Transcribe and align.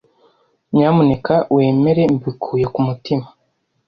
Nyamuneka 0.73 1.35
wemere 1.55 2.03
mbikuye 2.15 2.65
ku 2.73 2.79
mutima. 2.87 3.25